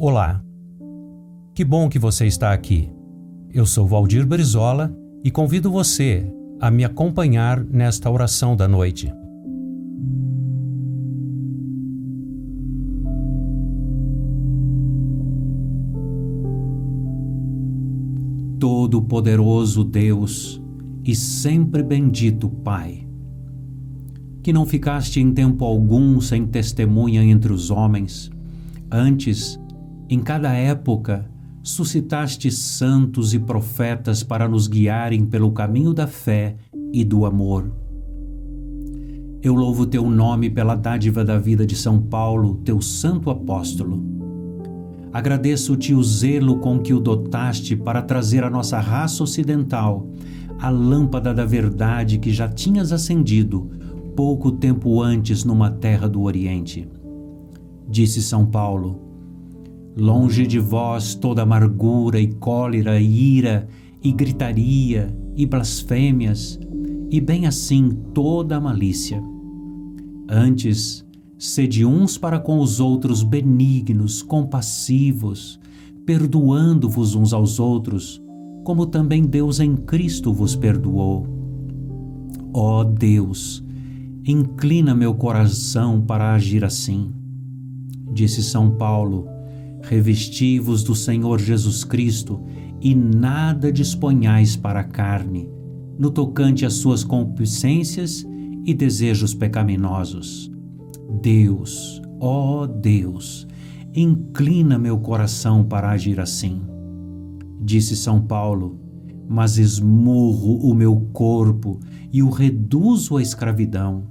Olá. 0.00 0.40
Que 1.52 1.64
bom 1.64 1.88
que 1.88 1.98
você 1.98 2.24
está 2.24 2.52
aqui. 2.52 2.88
Eu 3.52 3.66
sou 3.66 3.84
Valdir 3.84 4.24
Brizola 4.24 4.96
e 5.24 5.28
convido 5.28 5.72
você 5.72 6.32
a 6.60 6.70
me 6.70 6.84
acompanhar 6.84 7.64
nesta 7.64 8.08
oração 8.08 8.54
da 8.54 8.68
noite. 8.68 9.12
Todo-Poderoso 18.60 19.82
Deus 19.82 20.62
e 21.04 21.12
sempre 21.16 21.82
bendito 21.82 22.48
Pai, 22.48 23.04
que 24.44 24.52
não 24.52 24.64
ficaste 24.64 25.18
em 25.18 25.32
tempo 25.32 25.64
algum 25.64 26.20
sem 26.20 26.46
testemunha 26.46 27.20
entre 27.24 27.52
os 27.52 27.68
homens, 27.68 28.30
antes, 28.92 29.58
em 30.08 30.20
cada 30.20 30.52
época, 30.54 31.28
suscitaste 31.62 32.50
santos 32.50 33.34
e 33.34 33.38
profetas 33.38 34.22
para 34.22 34.48
nos 34.48 34.66
guiarem 34.66 35.26
pelo 35.26 35.52
caminho 35.52 35.92
da 35.92 36.06
fé 36.06 36.56
e 36.92 37.04
do 37.04 37.26
amor. 37.26 37.70
Eu 39.42 39.54
louvo 39.54 39.86
teu 39.86 40.08
nome 40.08 40.48
pela 40.48 40.74
dádiva 40.74 41.24
da 41.24 41.38
vida 41.38 41.66
de 41.66 41.76
São 41.76 42.00
Paulo, 42.00 42.56
teu 42.64 42.80
santo 42.80 43.28
apóstolo. 43.28 44.02
Agradeço-te 45.12 45.94
o 45.94 46.02
zelo 46.02 46.58
com 46.58 46.78
que 46.78 46.94
o 46.94 47.00
dotaste 47.00 47.76
para 47.76 48.02
trazer 48.02 48.42
à 48.44 48.50
nossa 48.50 48.80
raça 48.80 49.22
ocidental 49.22 50.08
a 50.58 50.70
lâmpada 50.70 51.32
da 51.32 51.44
verdade 51.44 52.18
que 52.18 52.32
já 52.32 52.48
tinhas 52.48 52.92
acendido 52.92 53.70
pouco 54.16 54.50
tempo 54.50 55.00
antes 55.00 55.44
numa 55.44 55.70
terra 55.70 56.08
do 56.08 56.22
Oriente. 56.22 56.88
Disse 57.88 58.20
São 58.20 58.44
Paulo: 58.44 59.07
Longe 59.98 60.46
de 60.46 60.60
vós 60.60 61.16
toda 61.16 61.42
amargura 61.42 62.20
e 62.20 62.28
cólera 62.28 63.00
e 63.00 63.36
ira 63.36 63.66
e 64.00 64.12
gritaria 64.12 65.12
e 65.34 65.44
blasfêmias, 65.44 66.56
e 67.10 67.20
bem 67.20 67.46
assim 67.46 67.90
toda 68.14 68.60
malícia. 68.60 69.20
Antes, 70.30 71.04
sede 71.36 71.84
uns 71.84 72.16
para 72.16 72.38
com 72.38 72.60
os 72.60 72.78
outros 72.78 73.24
benignos, 73.24 74.22
compassivos, 74.22 75.58
perdoando-vos 76.06 77.16
uns 77.16 77.32
aos 77.32 77.58
outros, 77.58 78.22
como 78.62 78.86
também 78.86 79.24
Deus 79.24 79.58
em 79.58 79.74
Cristo 79.74 80.32
vos 80.32 80.54
perdoou. 80.54 81.26
Ó 82.54 82.84
Deus, 82.84 83.64
inclina 84.24 84.94
meu 84.94 85.12
coração 85.14 86.00
para 86.00 86.34
agir 86.34 86.64
assim. 86.64 87.10
Disse 88.12 88.44
São 88.44 88.70
Paulo, 88.70 89.37
Revesti-vos 89.82 90.82
do 90.82 90.94
Senhor 90.94 91.40
Jesus 91.40 91.84
Cristo 91.84 92.40
e 92.80 92.94
nada 92.94 93.72
disponhais 93.72 94.56
para 94.56 94.80
a 94.80 94.84
carne, 94.84 95.48
no 95.98 96.10
tocante 96.10 96.64
às 96.64 96.74
suas 96.74 97.02
concupiscências 97.02 98.26
e 98.64 98.74
desejos 98.74 99.34
pecaminosos. 99.34 100.50
Deus, 101.20 102.02
ó 102.20 102.66
Deus, 102.66 103.46
inclina 103.94 104.78
meu 104.78 104.98
coração 104.98 105.64
para 105.64 105.90
agir 105.90 106.20
assim. 106.20 106.60
Disse 107.60 107.96
São 107.96 108.20
Paulo, 108.20 108.78
mas 109.28 109.58
esmurro 109.58 110.56
o 110.58 110.74
meu 110.74 110.96
corpo 111.12 111.80
e 112.12 112.22
o 112.22 112.30
reduzo 112.30 113.16
à 113.16 113.22
escravidão. 113.22 114.04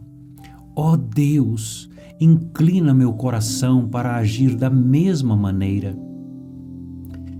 Ó 0.75 0.95
Deus, 0.95 1.89
inclina 2.19 2.93
meu 2.93 3.13
coração 3.13 3.87
para 3.87 4.15
agir 4.15 4.55
da 4.55 4.69
mesma 4.69 5.35
maneira. 5.35 5.97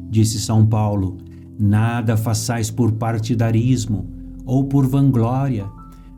Disse 0.09 0.39
São 0.39 0.65
Paulo: 0.65 1.17
Nada 1.59 2.15
façais 2.15 2.69
por 2.69 2.91
partidarismo 2.93 4.09
ou 4.45 4.65
por 4.65 4.87
vanglória, 4.87 5.69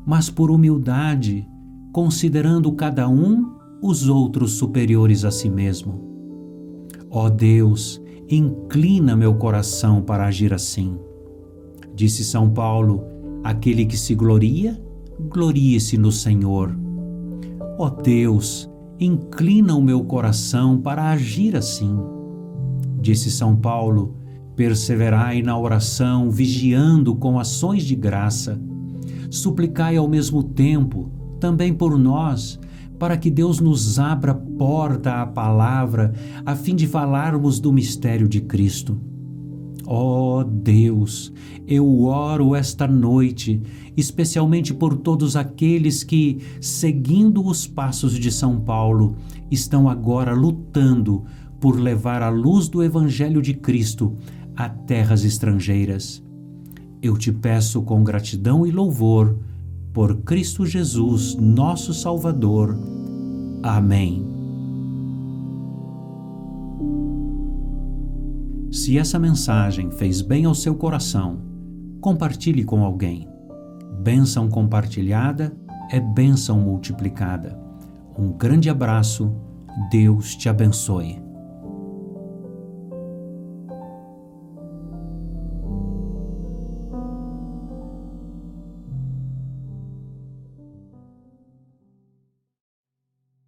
mas 0.06 0.30
por 0.30 0.52
humildade, 0.52 1.48
considerando 1.92 2.72
cada 2.74 3.08
um 3.08 3.54
os 3.82 4.10
outros 4.10 4.52
superiores 4.54 5.24
a 5.24 5.32
si 5.32 5.50
mesmo. 5.50 6.08
Ó 7.10 7.30
Deus, 7.30 8.02
inclina 8.30 9.16
meu 9.16 9.36
coração 9.36 10.02
para 10.02 10.26
agir 10.26 10.54
assim. 10.54 10.98
Disse 11.96 12.24
São 12.24 12.50
Paulo: 12.50 13.04
Aquele 13.44 13.86
que 13.86 13.98
se 13.98 14.14
gloria, 14.14 14.80
glorie-se 15.20 15.98
no 15.98 16.12
Senhor. 16.12 16.89
Ó 17.82 17.90
Deus, 17.90 18.70
inclina 19.00 19.74
o 19.74 19.82
meu 19.82 20.04
coração 20.04 20.82
para 20.82 21.12
agir 21.12 21.56
assim. 21.56 21.98
Disse 23.00 23.32
São 23.32 23.56
Paulo: 23.56 24.18
perseverai 24.54 25.42
na 25.42 25.58
oração, 25.58 26.30
vigiando 26.30 27.16
com 27.16 27.40
ações 27.40 27.84
de 27.84 27.96
graça. 27.96 28.62
Suplicai 29.32 29.96
ao 29.96 30.10
mesmo 30.10 30.44
tempo, 30.44 31.10
também 31.40 31.74
por 31.74 31.98
nós, 31.98 32.60
para 33.00 33.16
que 33.16 33.32
Deus 33.32 33.62
nos 33.62 33.98
abra 33.98 34.36
porta 34.36 35.22
à 35.22 35.26
palavra, 35.26 36.12
a 36.46 36.58
fim 36.58 36.76
de 36.76 36.86
falarmos 36.86 37.62
do 37.62 37.72
mistério 37.72 38.28
de 38.28 38.42
Cristo. 38.42 39.00
Ó 39.92 40.42
oh 40.42 40.44
Deus, 40.44 41.34
eu 41.68 42.04
oro 42.04 42.54
esta 42.54 42.88
noite, 42.88 43.60
especialmente 43.98 44.72
por 44.72 44.96
todos 44.96 45.36
aqueles 45.36 46.04
que, 46.04 46.38
seguindo 46.62 47.44
os 47.44 47.66
passos 47.66 48.14
de 48.14 48.32
São 48.32 48.62
Paulo, 48.62 49.16
estão 49.50 49.90
agora 49.90 50.32
lutando 50.32 51.24
por 51.60 51.80
levar 51.80 52.22
a 52.22 52.30
luz 52.30 52.70
do 52.70 52.84
Evangelho 52.84 53.42
de 53.42 53.56
Cristo 53.56 54.16
a 54.56 54.70
terras 54.70 55.24
estrangeiras. 55.24 56.24
Eu 57.02 57.18
te 57.18 57.32
peço 57.32 57.82
com 57.82 58.04
gratidão 58.04 58.68
e 58.68 58.72
louvor, 58.72 59.40
por 59.92 60.18
Cristo 60.18 60.68
Jesus, 60.68 61.34
nosso 61.34 61.96
Salvador. 61.96 62.78
Amém. 63.64 64.29
Se 68.72 69.00
essa 69.00 69.18
mensagem 69.18 69.90
fez 69.90 70.22
bem 70.22 70.46
ao 70.46 70.54
seu 70.54 70.76
coração, 70.76 71.42
compartilhe 72.00 72.64
com 72.64 72.84
alguém. 72.84 73.28
Bênção 74.02 74.48
compartilhada 74.48 75.52
é 75.92 76.00
bênção 76.00 76.60
multiplicada. 76.60 77.60
Um 78.18 78.32
grande 78.32 78.70
abraço, 78.70 79.34
Deus 79.90 80.36
te 80.36 80.48
abençoe. 80.48 81.29